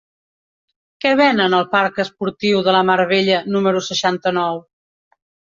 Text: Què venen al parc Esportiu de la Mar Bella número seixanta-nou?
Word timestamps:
Què 1.03 1.11
venen 1.19 1.55
al 1.57 1.67
parc 1.75 2.01
Esportiu 2.05 2.63
de 2.69 2.75
la 2.79 2.81
Mar 2.91 2.97
Bella 3.15 3.39
número 3.57 3.85
seixanta-nou? 3.93 4.63